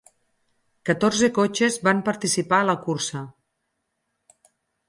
[0.89, 3.25] Catorze cotxes van participar a la cursa.